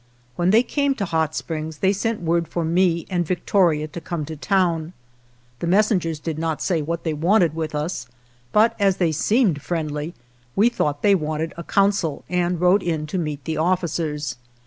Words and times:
When 0.35 0.49
they 0.49 0.63
came 0.63 0.95
to 0.95 1.05
Hot 1.05 1.35
Springs 1.35 1.77
they 1.77 1.93
sent 1.93 2.21
word 2.23 2.47
for 2.47 2.65
me 2.65 3.05
and 3.07 3.23
Victoria 3.23 3.87
to 3.89 4.01
come 4.01 4.25
to 4.25 4.35
town. 4.35 4.93
The 5.59 5.67
messengers 5.67 6.17
did 6.17 6.39
not 6.39 6.59
say 6.59 6.81
what 6.81 7.03
they 7.03 7.13
wanted 7.13 7.53
with 7.53 7.75
us, 7.75 8.07
but 8.51 8.75
as 8.79 8.97
they 8.97 9.11
seemed 9.11 9.61
friendly 9.61 10.15
we 10.55 10.69
thought 10.69 11.03
they 11.03 11.13
wanted 11.13 11.53
a 11.55 11.61
council, 11.63 12.25
and 12.29 12.59
rode 12.59 12.81
in 12.81 13.05
to 13.05 13.19
meet 13.19 13.45
the 13.45 13.57
officers. 13.57 14.37